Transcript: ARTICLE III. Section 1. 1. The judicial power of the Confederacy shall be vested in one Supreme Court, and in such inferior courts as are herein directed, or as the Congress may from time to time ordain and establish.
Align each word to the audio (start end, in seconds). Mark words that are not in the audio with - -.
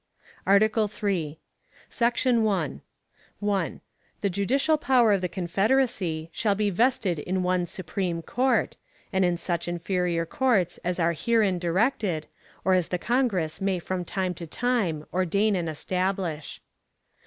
ARTICLE 0.47 0.89
III. 1.03 1.39
Section 1.87 2.43
1. 2.43 2.81
1. 3.39 3.81
The 4.21 4.31
judicial 4.31 4.75
power 4.79 5.13
of 5.13 5.21
the 5.21 5.29
Confederacy 5.29 6.31
shall 6.33 6.55
be 6.55 6.71
vested 6.71 7.19
in 7.19 7.43
one 7.43 7.67
Supreme 7.67 8.23
Court, 8.23 8.77
and 9.13 9.23
in 9.23 9.37
such 9.37 9.67
inferior 9.67 10.25
courts 10.25 10.79
as 10.83 10.99
are 10.99 11.13
herein 11.13 11.59
directed, 11.59 12.25
or 12.65 12.73
as 12.73 12.87
the 12.87 12.97
Congress 12.97 13.61
may 13.61 13.77
from 13.77 14.03
time 14.03 14.33
to 14.33 14.47
time 14.47 15.05
ordain 15.13 15.55
and 15.55 15.69
establish. 15.69 16.61